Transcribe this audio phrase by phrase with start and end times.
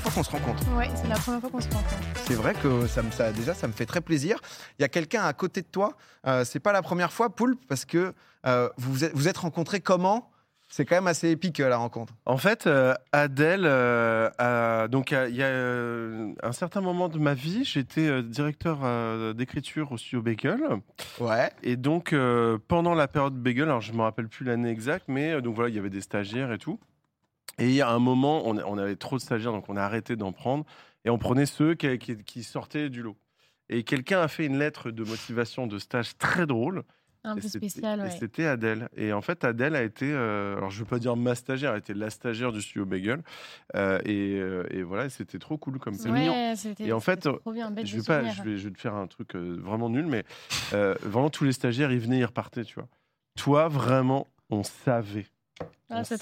[0.00, 0.76] première fois qu'on se rencontre.
[0.76, 1.94] Ouais, c'est la première fois qu'on se rencontre.
[2.26, 4.38] C'est vrai que ça, me- ça- déjà, ça me fait très plaisir.
[4.78, 5.96] Il y a quelqu'un à côté de toi.
[6.26, 8.12] Euh, c'est pas la première fois, Poulpe, parce que
[8.46, 10.30] euh, vous vous êtes, vous êtes rencontrés comment?
[10.68, 12.12] C'est quand même assez épique euh, la rencontre.
[12.26, 17.18] En fait, euh, Adèle, euh, a- donc il y a euh, un certain moment de
[17.20, 18.80] ma vie, j'étais directeur
[19.34, 20.60] d'écriture au studio Bagel.
[21.20, 21.50] Ouais.
[21.62, 25.04] Et donc, euh, pendant la période Bagel, alors je ne me rappelle plus l'année exacte,
[25.08, 26.80] mais donc voilà, il y avait des stagiaires et tout.
[27.58, 30.32] Et à un moment, on, on avait trop de stagiaires, donc on a arrêté d'en
[30.32, 30.64] prendre.
[31.04, 33.16] Et on prenait ceux qui, qui- qui sortaient du lot.
[33.68, 36.84] Et quelqu'un a fait une lettre de motivation de stage très drôle.
[37.24, 38.10] Un Et peu spécial, et ouais.
[38.10, 38.88] C'était Adèle.
[38.96, 41.72] Et en fait, Adèle a été, euh, alors je ne veux pas dire ma stagiaire,
[41.72, 43.22] elle était la stagiaire du studio Bagel.
[43.74, 46.08] Euh, et, euh, et voilà, c'était trop cool comme ça.
[46.10, 46.54] Ouais,
[46.88, 47.26] Et en fait,
[47.74, 50.24] bien, Je vais, pas, je, vais, je vais te faire un truc vraiment nul, mais
[50.70, 52.88] vraiment tous les stagiaires, ils venaient, ils repartaient, tu vois.
[53.36, 55.26] Toi, vraiment, on savait.
[55.88, 56.20] Ah, c'est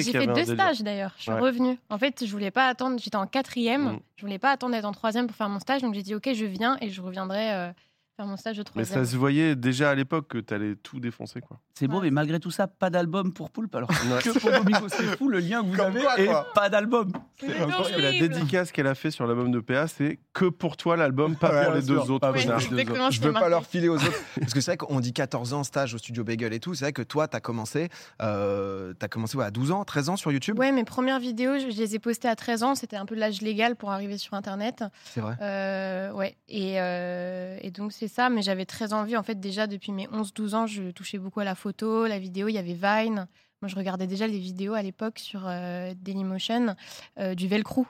[0.00, 1.12] J'ai fait deux stages d'ailleurs.
[1.16, 1.38] Je suis Ouais.
[1.40, 1.78] revenue.
[1.88, 2.98] En fait, je voulais pas attendre.
[2.98, 3.92] J'étais en quatrième.
[3.92, 4.00] Mm.
[4.16, 5.82] Je voulais pas attendre d'être en troisième pour faire mon stage.
[5.82, 7.70] Donc j'ai dit ok, je viens et je reviendrai euh,
[8.18, 9.04] faire mon stage de Mais troisième.
[9.04, 11.60] ça se voyait déjà à l'époque que tu allais tout défoncer, quoi.
[11.74, 12.06] C'est beau, Ouais.
[12.06, 13.72] mais malgré tout ça, pas d'album pour Poulpe.
[13.76, 14.20] Alors Ouais.
[14.22, 17.12] que pour Domingo, c'est fou le lien que vous Comme avez quoi, et pas d'album.
[17.38, 20.96] C'est que la dédicace qu'elle a fait sur l'album de PA, c'est que pour toi
[20.96, 22.10] l'album, pas Ouais, pour les deux sûr.
[22.10, 22.28] autres.
[22.36, 24.20] C'est exactement ce Je veux pas leur filer aux autres.
[24.40, 26.74] Parce que c'est vrai qu'on dit 14 ans stage au studio Bagel et tout.
[26.74, 27.88] C'est vrai que toi, tu as commencé,
[28.20, 30.58] euh, as commencé ouais, à 12 ans, 13 ans sur YouTube.
[30.58, 32.74] Ouais, mes premières vidéos, je, je les ai postées à 13 ans.
[32.74, 34.82] C'était un peu l'âge légal pour arriver sur Internet.
[35.04, 35.36] C'est vrai.
[35.40, 39.66] Euh, ouais, et, euh, et donc c'est ça, mais j'avais très envie, en fait, déjà
[39.66, 42.74] depuis mes 11-12 ans, je touchais beaucoup à la photo, la vidéo, il y avait
[42.74, 43.26] Vine.
[43.62, 46.74] Moi, je regardais déjà les vidéos à l'époque sur euh, Dailymotion
[47.18, 47.86] euh, du Velcro.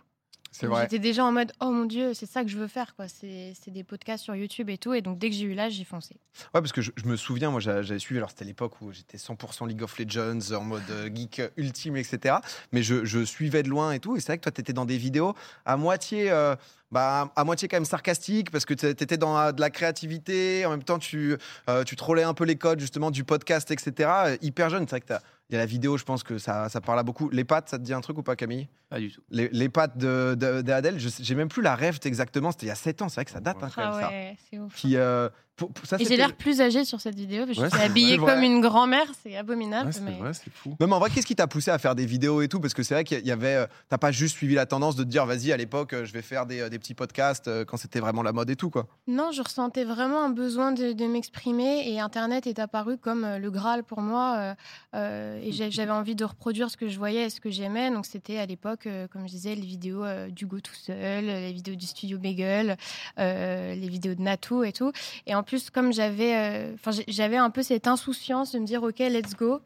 [0.50, 0.84] C'est vrai.
[0.84, 3.04] J'étais déjà en mode, oh mon Dieu, c'est ça que je veux faire, quoi.
[3.06, 4.94] C'est des podcasts sur YouTube et tout.
[4.94, 6.14] Et donc, dès que j'ai eu l'âge, j'ai foncé.
[6.54, 8.90] Ouais, parce que je, je me souviens, moi j'a- j'avais suivi, alors c'était l'époque où
[8.90, 12.36] j'étais 100% League of Legends, en mode euh, geek ultime, etc.
[12.72, 14.16] Mais je, je suivais de loin et tout.
[14.16, 15.34] Et c'est vrai que toi, tu étais dans des vidéos
[15.66, 16.30] à moitié.
[16.30, 16.56] euh,
[16.90, 20.64] bah, à moitié quand même sarcastique parce que tu étais dans euh, de la créativité,
[20.66, 21.36] en même temps tu,
[21.68, 24.10] euh, tu trollais un peu les codes justement du podcast, etc.
[24.26, 26.36] Euh, Hyper jeune, c'est vrai que t'as- il y a la vidéo, je pense que
[26.36, 27.30] ça, ça parle à beaucoup.
[27.30, 28.68] Les pattes, ça te dit un truc ou pas Camille?
[28.90, 29.22] Pas du tout.
[29.30, 32.66] les, les pattes de, de, d'Adèle, je sais- j'ai même plus la rêve exactement, c'était
[32.66, 34.08] il y a 7 ans, c'est vrai que ça date hein, quand Ah même ça.
[34.08, 34.74] ouais, c'est ouf.
[34.74, 37.44] Qui, euh, pour- pour- ça, Et j'ai l'air plus âgée sur cette vidéo.
[37.44, 38.32] parce que Ouais, je suis habillée vrai.
[38.34, 39.88] comme une grand-mère, c'est abominable.
[39.88, 40.12] Ouais, c'est mais...
[40.16, 40.76] vrai, c'est fou.
[40.80, 42.60] Non, mais en vrai, qu'est-ce qui t'a poussé à faire des vidéos et tout?
[42.60, 43.56] Parce que c'est vrai qu'il y avait.
[43.56, 46.12] euh, T'as pas juste suivi la tendance de te dire, vas-y, à l'époque, euh, je
[46.12, 48.70] vais faire des, euh, des petits podcasts euh, quand c'était vraiment la mode et tout,
[48.70, 48.86] quoi.
[49.06, 53.50] Non, je ressentais vraiment un besoin de, de m'exprimer et Internet est apparu comme le
[53.50, 54.54] Graal pour moi.
[54.94, 57.90] euh, et j'avais envie de reproduire ce que je voyais et ce que j'aimais.
[57.90, 61.86] Donc c'était à l'époque, comme je disais, les vidéos d'Hugo tout seul, les vidéos du
[61.86, 62.76] studio Bagel,
[63.18, 64.92] euh, les vidéos de Natou et tout.
[65.26, 68.82] Et en plus, comme j'avais euh, enfin, j'avais un peu cette insouciance de me dire,
[68.82, 69.60] OK, let's go.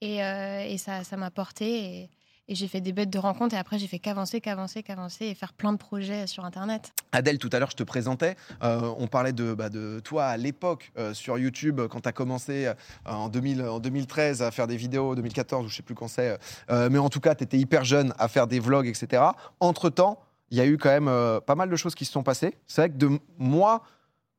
[0.00, 2.02] Et, euh, et ça ça m'a porté.
[2.02, 2.10] Et,
[2.52, 5.52] j'ai fait des bêtes de rencontres et après j'ai fait qu'avancer, qu'avancer, qu'avancer et faire
[5.52, 6.92] plein de projets sur Internet.
[7.12, 8.34] Adèle, tout à l'heure, je te présentais.
[8.64, 12.66] euh, on parlait de, bah, de toi à l'époque sur YouTube, quand tu as commencé
[12.66, 12.74] euh,
[13.04, 16.36] en, 2000, en 2013 à faire des vidéos, 2014, ou je sais plus quand c'est.
[16.68, 19.22] mais en tout cas, tu étais hyper jeune à faire des vlogs, etc.
[19.60, 20.18] Entre-temps,
[20.50, 22.56] il y a eu quand même pas mal de choses qui se sont passées.
[22.66, 23.84] C'est vrai que de moi,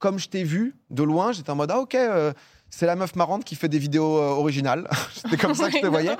[0.02, 2.34] comme je t'ai vu de loin, j'étais en mode, ah ok, euh,
[2.70, 4.90] c'est la meuf marrante qui fait des vidéos euh, originales.
[5.14, 6.18] C'était comme ça que je te voyais.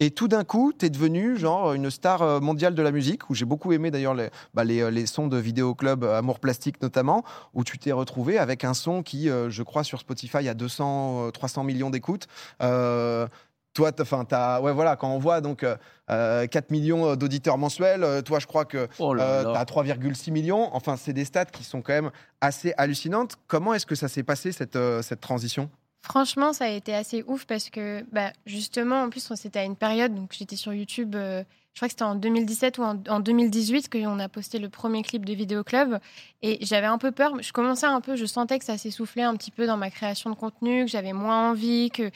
[0.00, 3.30] Et tout d'un coup, tu es devenu genre une star euh, mondiale de la musique,
[3.30, 6.40] où j'ai beaucoup aimé d'ailleurs les, bah, les, les sons de Vidéo Club euh, Amour
[6.40, 10.48] Plastique notamment, où tu t'es retrouvé avec un son qui, euh, je crois, sur Spotify
[10.48, 12.26] a 200, euh, 300 millions d'écoutes.
[12.62, 13.26] Euh,
[13.74, 15.76] toi, enfin, t'as, ouais, voilà, quand on voit donc euh,
[16.10, 19.52] euh, 4 millions d'auditeurs mensuels, euh, toi, je crois que Oh euh, là.
[19.52, 20.68] t'as 3,6 millions.
[20.74, 23.36] Enfin, c'est des stats qui sont quand même assez hallucinantes.
[23.46, 25.70] Comment est-ce que ça s'est passé cette, euh, cette transition?
[26.04, 29.64] Franchement, ça a été assez ouf parce que, bah, justement, en plus, on- c'était à
[29.64, 31.44] une période, donc j'étais sur YouTube, euh,
[31.74, 35.02] je crois que c'était en 2017 ou en, en 2018 qu'on a posté le premier
[35.02, 36.00] clip de Vidéo Club.
[36.42, 39.36] Et j'avais un peu peur, je commençais un peu, je sentais que ça s'essoufflait un
[39.36, 42.10] petit peu dans ma création de contenu, que j'avais moins envie, que.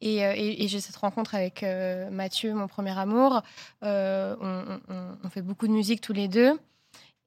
[0.00, 3.42] Et, euh, et- j'ai cette rencontre avec euh, Mathieu, mon premier amour.
[3.82, 6.58] Euh, on, fait beaucoup de musique tous les deux.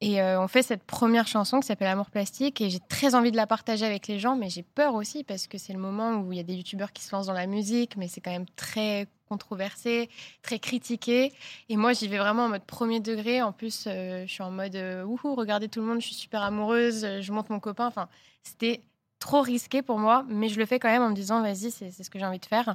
[0.00, 3.36] Et on fait cette première chanson qui s'appelle Amour plastique et j'ai très envie de
[3.36, 6.32] la partager avec les gens, mais j'ai peur aussi parce que c'est le moment où
[6.32, 8.46] il y a des youtubeurs qui se lancent dans la musique, mais c'est quand même
[8.54, 10.08] très controversé,
[10.42, 11.32] très critiqué.
[11.68, 13.42] Et moi, j'y vais vraiment en mode premier degré.
[13.42, 17.04] En plus, je suis en mode wouhou, regardez tout le monde, je suis super amoureuse,
[17.20, 17.88] je monte mon copain.
[17.88, 18.08] Enfin,
[18.44, 18.82] c'était
[19.18, 21.90] trop risqué pour moi, mais je le fais quand même en me disant vas-y, c'est
[21.90, 22.74] ce que j'ai envie de faire.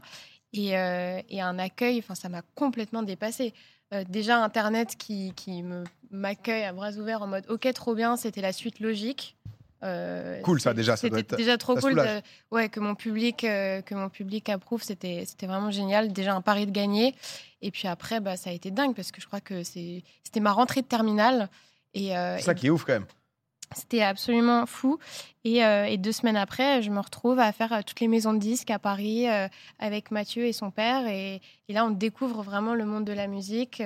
[0.53, 3.53] Et, euh, et un accueil, enfin, ça m'a complètement dépassé.
[3.93, 5.63] Euh, déjà, Internet qui, qui
[6.11, 9.35] m'accueille à bras ouverts en mode ok, trop bien, c'était la suite logique.
[9.83, 12.95] Euh, Cool, ça, déjà, ça doit C'était être- déjà trop cool de- ouais, que mon
[12.95, 14.81] public, euh, que mon public approuve.
[14.81, 16.13] C'était, c'était vraiment génial.
[16.13, 17.13] Déjà un pari de gagner.
[17.61, 20.39] Et puis après, bah, ça a été dingue parce que je crois que c'est, c'était
[20.39, 21.49] ma rentrée de terminale.
[21.93, 23.05] Et, euh, C'est ça et qui est ouf quand même.
[23.75, 24.99] C'était absolument fou.
[25.43, 28.33] Et, euh, et deux semaines après, je me retrouve à faire euh, toutes les maisons
[28.33, 29.47] de disques à Paris euh,
[29.79, 31.07] avec Mathieu et son père.
[31.07, 33.81] Et, là, on découvre vraiment le monde de la musique.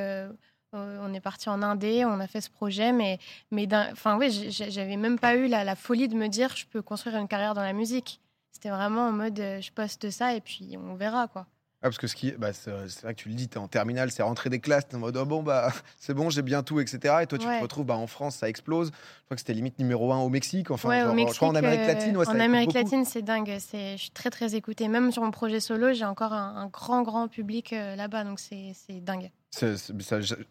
[0.73, 3.17] On est parti en Indé, on a fait ce projet, mais,
[3.51, 6.81] mais enfin, oui, j'avais même pas eu la, la folie de me dire je peux
[6.81, 8.19] construire une carrière dans la musique.
[8.51, 11.47] C'était vraiment en mode je poste ça et puis on verra quoi.
[11.87, 13.57] Ah, parce que ce qui, bah, c'est c'est vrai que tu le dis, tu es
[13.61, 16.41] en terminale, c'est rentrée des classes, tu en mode oh, bon, bah, c'est bon, j'ai
[16.41, 17.19] bien tout, etc.
[17.21, 17.57] Et toi, tu Ouais.
[17.59, 18.87] te retrouves bah, en France, ça explose.
[18.87, 20.69] Je crois que c'était limite numéro un au Mexique.
[20.69, 22.17] Enfin, ouais, genre, au Mexique, je crois en Amérique euh, latine.
[22.17, 22.77] Ouais, en Amérique beaucoup.
[22.77, 23.55] latine, c'est dingue.
[23.59, 24.89] C'est, je suis très très écoutée.
[24.89, 28.39] Même sur mon projet solo, j'ai encore un, un grand grand public euh, là-bas, donc
[28.41, 29.31] c'est, c'est dingue.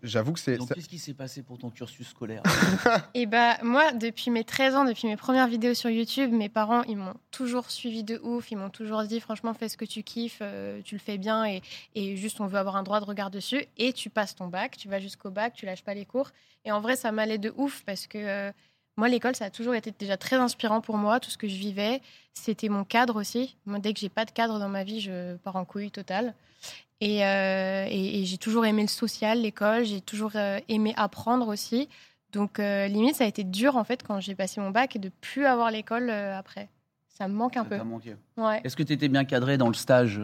[0.02, 0.56] J'avoue que c'est.
[0.56, 2.43] Donc, qu'est-ce qui s'est passé pour ton cursus scolaire
[3.14, 6.82] Et bah moi, depuis mes 13 ans, depuis mes premières vidéos sur YouTube, mes parents,
[6.84, 8.50] ils m'ont toujours suivi de ouf.
[8.50, 11.44] Ils m'ont toujours dit, franchement, fais ce que tu kiffes, euh, tu le fais bien
[11.44, 11.62] et,
[11.94, 13.64] et juste on veut avoir un droit de regard dessus.
[13.76, 16.31] Et tu passes ton bac, tu vas jusqu'au bac, tu lâches pas les cours.
[16.64, 18.52] Et en vrai, ça m'allait de ouf parce que euh,
[18.96, 21.20] moi, l'école, ça a toujours été déjà très inspirant pour moi.
[21.20, 22.00] Tout ce que je vivais,
[22.32, 23.56] c'était mon cadre aussi.
[23.66, 26.34] Moi, dès que j'ai pas de cadre dans ma vie, je pars en couille totale.
[27.00, 29.84] Et, euh, et- et j'ai toujours aimé le social, l'école.
[29.84, 31.88] J'ai toujours euh, aimé apprendre aussi.
[32.32, 34.98] Donc, euh, limite, ça a été dur en fait quand j'ai passé mon bac et
[34.98, 36.69] de plus avoir l'école euh, après.
[37.08, 37.76] Ça me manque un Ça peu.
[37.78, 38.16] t'a manqué.
[38.37, 38.60] Ouais.
[38.64, 40.20] Est-ce que tu étais bien cadré dans le stage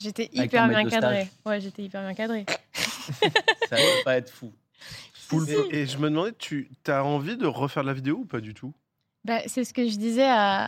[0.00, 1.28] J'étais hyper bien stage.
[1.46, 2.44] Ouais, j'étais hyper bien cadrée.
[3.68, 4.52] Ça ne pas être fou.
[5.70, 8.40] Et, et je me demandais, tu as envie de refaire de la vidéo ou pas
[8.40, 8.72] du tout?
[9.24, 10.66] Bah, c'est ce que je disais à,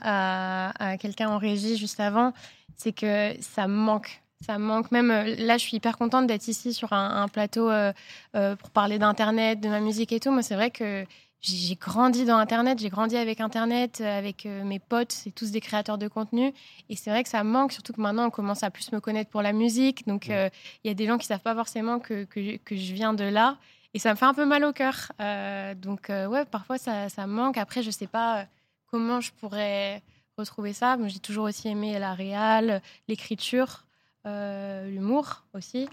[0.70, 2.32] à- à quelqu'un en régie juste avant,
[2.76, 4.22] c'est que ça me manque.
[4.44, 5.10] Ça me manque même.
[5.10, 7.92] euh, Là, je suis hyper contente d'être ici sur un, un plateau euh,
[8.34, 10.30] euh, pour parler d'Internet, de ma musique et tout.
[10.30, 11.04] Moi, c'est vrai que
[11.40, 15.60] j'ai grandi dans Internet, j'ai grandi avec Internet, avec euh, mes potes, c'est tous des
[15.60, 16.52] créateurs de contenu.
[16.88, 19.00] Et c'est vrai que ça me manque, surtout que maintenant, on commence à plus me
[19.00, 20.06] connaître pour la musique.
[20.06, 20.50] Donc, il
[20.84, 23.58] y a des gens qui savent pas forcément que, que, que je viens de là.
[23.94, 25.12] Et ça me fait un peu mal au cœur.
[25.76, 27.56] Donc, ouais, parfois, ça, ça me manque.
[27.58, 28.46] Après, je sais pas
[28.90, 30.02] comment je pourrais
[30.36, 30.98] retrouver ça.
[31.06, 33.85] J'ai toujours aussi aimé la réal, l'écriture,
[34.26, 35.88] l'humour aussi.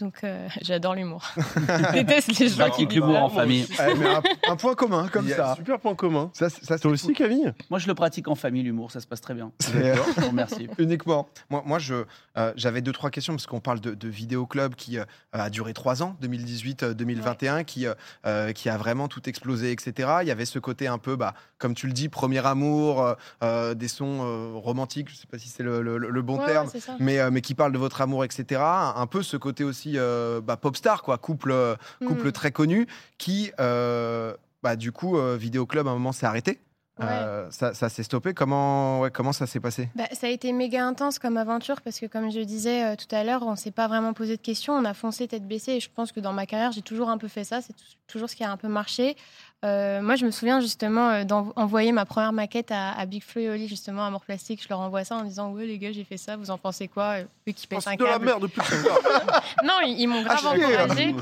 [0.00, 1.22] Donc, euh, j'adore l'humour.
[1.36, 2.56] je déteste les gens.
[2.68, 3.66] Pratique qui l'humour en famille.
[3.78, 4.22] Ouais, mais un,
[4.52, 5.52] un point commun, comme Il y a ça.
[5.52, 6.30] un Super point commun.
[6.32, 7.14] Ça, ça, Toi aussi, cool.
[7.14, 7.52] Camille?
[7.70, 9.52] Moi, je le pratique en famille, l'humour, ça se passe très bien.
[10.26, 10.68] Remercie.
[10.78, 11.28] Uniquement.
[11.50, 12.04] Moi, moi je,
[12.36, 15.50] euh, j'avais deux, trois questions parce qu'on parle de, de Vidéo Club qui euh, a
[15.50, 17.94] duré trois ans, 2018-2021, qui, euh,
[18.26, 20.08] euh, qui a vraiment tout explosé, etc.
[20.22, 23.14] Il y avait ce côté un peu, bah, comme tu le dis, premier amour, euh,
[23.42, 26.46] euh, des sons euh, romantiques, je sais pas si c'est le, le- le bon Ouais,
[26.46, 26.68] terme.
[26.72, 26.80] ouais.
[26.98, 28.60] Mais, euh, mais qui parle de votre amour, etc.
[28.62, 31.74] Un peu ce côté aussi euh, bah, pop star, quoi, couple, euh,
[32.06, 32.32] couple Mm.
[32.32, 32.86] très connu,
[33.18, 36.60] qui, euh, bah, du coup, Vidéo Club, à un moment, s'est arrêté.
[36.98, 37.06] Ouais.
[37.08, 38.34] Euh, ça ça s'est stoppé.
[38.34, 39.88] Comment, ouais, comment ça s'est passé?
[39.94, 43.06] Bah, ça a été méga intense comme aventure parce que, comme je disais euh, tout
[43.14, 44.74] à l'heure, on s'est pas vraiment posé de questions.
[44.74, 47.16] On a foncé tête baissée et je pense que dans ma carrière, j'ai toujours un
[47.16, 47.62] peu fait ça.
[47.62, 49.16] C'est tou- toujours ce qui a un peu marché.
[49.62, 53.42] Euh, moi, je me souviens justement euh, d'envoyer ma première maquette à, à Big Flo
[53.42, 54.62] et Oli, justement, Amour Plastique.
[54.62, 56.88] Je leur envoie ça en disant Ouais, les gars, j'ai fait ça, vous en pensez
[56.88, 59.44] quoi Euh, Eux qui Oh, pètent un de la merde à l'heure.
[59.64, 60.64] Non, ils, ils m'ont grave Ah, chier.
[60.64, 61.14] encouragée.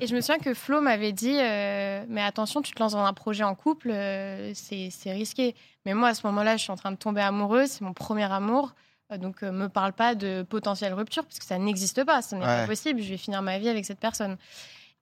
[0.00, 3.04] Et je me souviens que Flo m'avait dit euh, Mais attention, tu te lances dans
[3.04, 5.54] un projet en couple, euh, c'est risqué.
[5.84, 8.30] Mais moi, à ce moment-là, je suis en train de tomber amoureuse, c'est mon premier
[8.32, 8.72] amour.
[9.18, 12.46] Donc, me parle pas de potentielle rupture, parce que ça n'existe pas, ce n'est Ouais.
[12.62, 13.02] pas possible.
[13.02, 14.38] Je vais finir ma vie avec cette personne.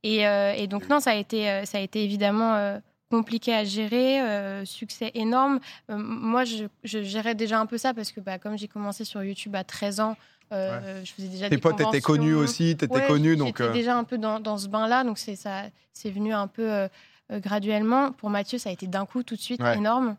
[0.02, 2.78] Et, euh, et donc, non, ça a été, ça a été évidemment euh,
[3.10, 5.60] compliqué à gérer, euh, succès énorme.
[5.90, 9.04] Euh, moi, je, je gérais déjà un peu ça, parce que bah, comme j'ai commencé
[9.04, 10.16] sur YouTube à 13 ans,
[10.52, 13.58] euh, je faisais déjà Tes des potes étaient connus aussi, t'étais Ouais, connu, donc.
[13.58, 16.46] J'étais euh, déjà un peu dans, dans ce bain-là, donc c'est ça, c'est venu un
[16.46, 16.88] peu
[17.30, 18.12] graduellement.
[18.12, 19.76] Pour Mathieu, ça a été d'un coup tout de suite Ouais.
[19.76, 20.16] énorme.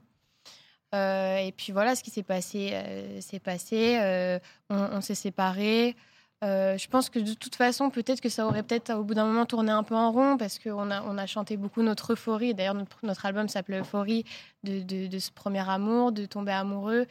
[0.93, 2.73] Et puis voilà, ce qui s'est passé,
[3.21, 3.97] s'est passé.
[4.69, 5.95] on on s'est séparés.
[6.43, 9.25] Euh, je pense que de toute façon, peut-être que ça aurait peut-être au bout d'un
[9.25, 12.55] moment tourné un peu en rond parce qu'on a, on a chanté beaucoup notre euphorie.
[12.55, 14.25] D'ailleurs, notre, album s'appelait Euphorie
[14.63, 17.05] de, ce premier amour, de tomber amoureux.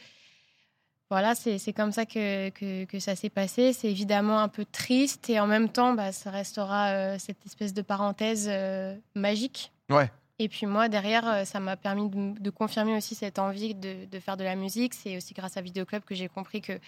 [1.09, 2.51] Voilà, c'est comme ça que
[2.99, 3.73] ça s'est passé.
[3.73, 7.73] C'est évidemment un peu triste et en même temps, bah, ça restera euh, cette espèce
[7.73, 9.71] de parenthèse euh, magique.
[9.89, 10.09] Ouais.
[10.43, 14.19] Et puis moi, derrière, euh, ça m'a permis de, confirmer aussi cette envie de, de
[14.19, 14.95] faire de la musique.
[14.95, 16.79] C'est aussi grâce à Vidéo Club que j'ai compris que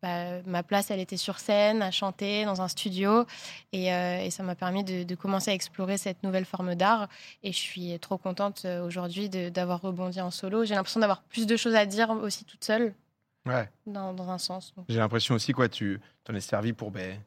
[0.00, 3.26] bah, ma place, elle était sur scène, à chanter dans un studio.
[3.74, 7.06] Et, euh, et ça m'a permis de, de commencer à explorer cette nouvelle forme d'art.
[7.42, 10.64] Et je suis trop contente euh, aujourd'hui d'avoir rebondi en solo.
[10.64, 12.94] J'ai l'impression d'avoir plus de choses à dire aussi toute seule,
[13.44, 13.68] Ouais.
[13.86, 14.72] dans, dans un sens.
[14.88, 17.20] J'ai l'impression aussi quoi, tu t'en es servi pour ben,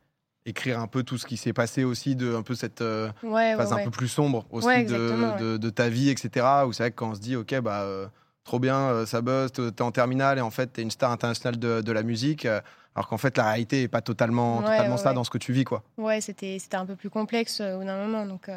[0.45, 3.31] écrire un peu tout ce qui s'est passé aussi de un peu cette euh, ouais,
[3.31, 3.83] ouais, phase un ouais.
[3.83, 6.45] peu plus sombre aussi de, de, de ta vie, etc.
[6.67, 8.07] Où c'est vrai que quand on se dit ok bah euh,
[8.43, 11.57] trop bien, euh, ça buzz, t'es en terminale et en fait, t'es une star internationale
[11.57, 12.45] de, de la musique.
[12.45, 15.63] alors qu'en fait, la réalité est pas totalement, totalement ça dans ce que tu vis,
[15.63, 15.83] quoi.
[15.97, 18.25] Ouais, c'était un peu plus complexe au bout d'un moment.
[18.25, 18.49] Donc.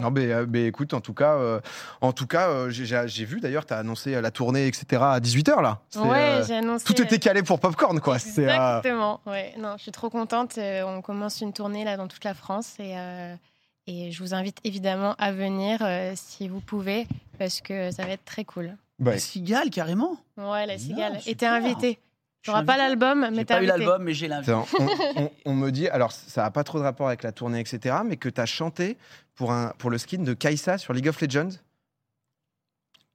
[0.00, 1.60] Non, mais, euh, mais écoute, en tout cas, euh,
[2.00, 5.02] en tout cas, euh, j'ai- vu d'ailleurs, t'as annoncé euh, la tournée, etc.
[5.02, 5.80] à 18h là.
[5.96, 6.84] Ouais, euh, j'ai annoncé.
[6.84, 8.14] tout était calé pour Popcorn, quoi.
[8.14, 9.20] Euh, Exactement.
[9.26, 10.56] Ouais, non, je suis trop contente.
[10.56, 13.34] Euh, on commence une tournée là dans toute la France et, euh,
[13.86, 17.06] et je vous invite évidemment à venir euh, si vous pouvez
[17.38, 18.74] parce que ça va être très cool.
[18.98, 20.16] bah, La cigale, carrément.
[20.38, 21.18] Ouais, la Non, cigale.
[21.26, 21.46] Et t'es
[22.44, 24.52] T'auras suis pas l'album, mais t'es pas eu l'album, mais j'ai l'invité.
[24.52, 24.66] On,
[25.22, 27.96] on- on me dit, alors ça n'a pas trop de rapport avec la tournée, etc.,
[28.04, 28.96] mais que tu as chanté
[29.34, 31.50] pour, un, pour le skin de Kaisa sur League of Legends.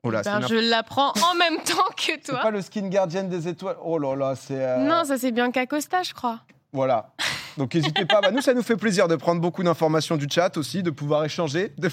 [0.03, 2.39] Oh là, Ben, c'est je l'apprends en même temps que C'est toi.
[2.39, 3.75] pas le skin gardienne des étoiles.
[3.83, 4.63] Oh là là, c'est.
[4.63, 6.39] euh, Non, ça c'est Bianca Costa, je crois.
[6.71, 7.11] Voilà.
[7.57, 8.21] Donc n'hésitez pas.
[8.21, 11.25] Bah, nous, ça nous fait plaisir de prendre beaucoup d'informations du chat aussi, de pouvoir
[11.25, 11.89] échanger, de,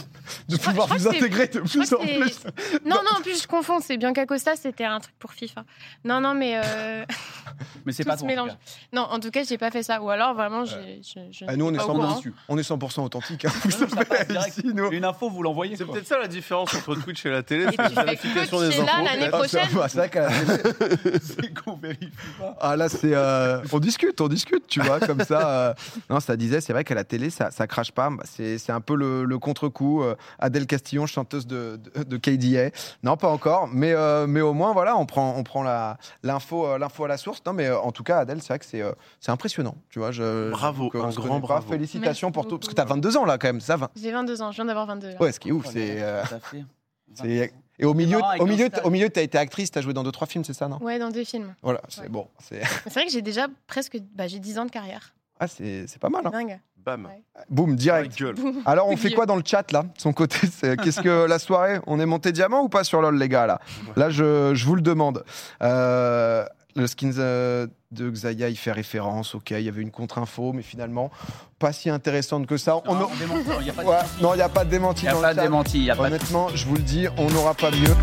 [0.56, 2.40] pouvoir vous intégrer de plus en plus.
[2.84, 3.80] Non, non, en plus je confonds.
[3.80, 5.64] C'est Bianca Costa, c'était un truc pour FIFA.
[6.04, 7.04] Non, non, mais euh,
[7.86, 8.50] Mais c'est pas ton mélange.
[8.92, 10.00] non, en tout cas, j'ai pas fait ça.
[10.02, 11.00] Ou alors vraiment, j'ai-
[11.46, 12.16] Ah, nous, on suis est pas au 100% courant.
[12.16, 12.34] dessus.
[12.48, 13.44] On est 100% authentique.
[13.44, 13.50] hein.
[13.64, 14.48] Vous savez, direct.
[14.58, 14.90] ici, nous.
[14.90, 15.76] Une info, vous l'envoyez.
[15.76, 19.02] C'est peut-être ça la différence entre Twitch et la télé, c'est la vérification des là,
[19.04, 19.28] l'année.
[19.32, 19.88] Ah, c'est prochaine.
[19.88, 22.08] c'est vrai qu'à la télé- C'est qu'on vérifie
[22.38, 22.56] pas.
[22.60, 23.14] Ah là, c'est.
[23.14, 25.48] euh, On discute, on discute, tu vois, comme ça.
[25.48, 25.74] euh,
[26.10, 28.10] Non, ça disait, c'est vrai qu'à la télé, ça, ça crache pas.
[28.24, 30.02] C'est c'est un peu le, le contre-coup.
[30.02, 32.70] euh, Adèle Castillon, chanteuse de, de, de KDA.
[33.02, 36.76] Non, pas encore, mais, euh, mais au moins, voilà, on prend, on prend la- l'info
[36.78, 37.42] l'info à la source.
[37.46, 39.76] Non, mais euh, en tout cas, Adèle, c'est vrai que c'est euh, c'est impressionnant.
[39.90, 41.46] Tu vois, je, Bravo, je- un grand pas.
[41.46, 41.68] bravo.
[41.72, 42.58] Félicitations Merci pour tout.
[42.58, 43.90] Parce que t'as 22 ans là, quand même, ça va.
[43.96, 45.08] J'ai 22 ans, je viens d'avoir 22.
[45.10, 45.14] là.
[45.20, 45.64] Ouais, ce qui est ouf.
[45.66, 46.02] Oh c'est.
[46.02, 46.22] euh,
[47.78, 50.26] Et au milieu, au milieu, au milieu, t'as été actrice, t'as joué dans deux trois
[50.26, 50.78] films, c'est ça, non?
[50.82, 51.54] Ouais, dans deux films.
[51.62, 52.08] Voilà, c'est Ouais.
[52.08, 52.28] bon.
[52.40, 53.98] C'est vrai que j'ai déjà presque.
[54.14, 55.12] Bah, j'ai 10 ans de carrière.
[55.40, 56.22] ah, c'est c'est pas mal.
[56.26, 56.30] Hein.
[56.30, 56.60] Dingue.
[56.84, 57.06] Bam.
[57.06, 57.22] Ouais.
[57.48, 58.14] Boum, direct.
[58.18, 58.34] gueule.
[58.66, 59.84] Alors, on fait quoi dans le chat là?
[59.84, 61.78] De Son côté, c'est- qu'est-ce que la soirée?
[61.86, 63.58] On est monté diamant ou pas sur LoL, les gars là?
[63.96, 65.24] Là, je, je vous le demande.
[65.62, 66.44] Euh,
[66.76, 69.34] le skin euh, de Xayah, il fait référence.
[69.34, 71.10] Ok, il y avait une contre-info, mais finalement,
[71.58, 72.76] pas si intéressante que ça.
[72.86, 74.22] On Non, on il y a pas de Ouais, démenti.
[74.22, 75.84] non, il n'y a pas de démenti Il n'y a pas de démenti.
[75.84, 77.94] y Honnêtement, je vous le dis, on n'aura pas mieux.